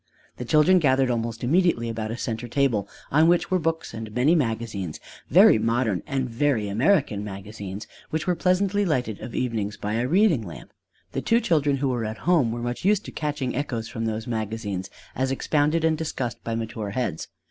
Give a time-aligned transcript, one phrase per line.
[0.37, 4.33] The children gathered almost immediately about a centre table on which were books and many
[4.33, 10.07] magazines, very modern and very American magazines, which were pleasantly lighted of evenings by a
[10.07, 10.71] reading lamp.
[11.11, 14.25] The two children who were at home were much used to catching echoes from those
[14.25, 17.27] magazines as expounded and discussed by mature heads.